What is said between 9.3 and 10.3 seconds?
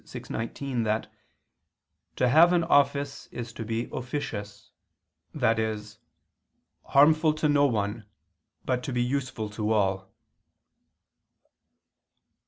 to all."